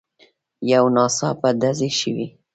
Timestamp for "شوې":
1.99-2.25